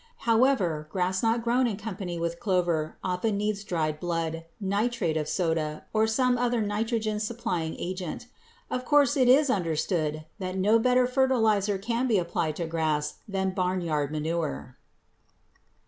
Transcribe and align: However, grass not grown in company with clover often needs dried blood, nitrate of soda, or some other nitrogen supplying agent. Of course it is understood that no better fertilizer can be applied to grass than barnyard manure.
However, 0.25 0.87
grass 0.89 1.21
not 1.21 1.43
grown 1.43 1.67
in 1.67 1.77
company 1.77 2.17
with 2.19 2.39
clover 2.39 2.97
often 3.03 3.37
needs 3.37 3.63
dried 3.63 3.99
blood, 3.99 4.45
nitrate 4.59 5.15
of 5.15 5.27
soda, 5.29 5.85
or 5.93 6.07
some 6.07 6.39
other 6.39 6.59
nitrogen 6.59 7.19
supplying 7.19 7.75
agent. 7.77 8.25
Of 8.71 8.83
course 8.83 9.15
it 9.15 9.29
is 9.29 9.51
understood 9.51 10.25
that 10.39 10.57
no 10.57 10.79
better 10.79 11.05
fertilizer 11.05 11.77
can 11.77 12.07
be 12.07 12.17
applied 12.17 12.55
to 12.55 12.65
grass 12.65 13.17
than 13.27 13.51
barnyard 13.51 14.11
manure. 14.11 14.75